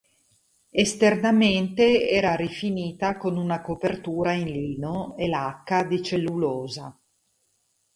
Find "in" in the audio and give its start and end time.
4.33-4.47